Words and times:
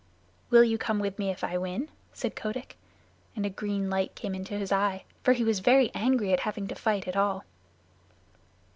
"Will 0.49 0.63
you 0.63 0.79
come 0.79 0.97
with 0.97 1.19
me 1.19 1.29
if 1.29 1.43
I 1.43 1.59
win?" 1.59 1.89
said 2.11 2.35
Kotick. 2.35 2.75
And 3.35 3.45
a 3.45 3.51
green 3.51 3.87
light 3.87 4.15
came 4.15 4.33
into 4.33 4.57
his 4.57 4.71
eye, 4.71 5.03
for 5.21 5.33
he 5.33 5.43
was 5.43 5.59
very 5.59 5.91
angry 5.93 6.33
at 6.33 6.39
having 6.39 6.67
to 6.69 6.73
fight 6.75 7.07
at 7.07 7.15
all. 7.15 7.45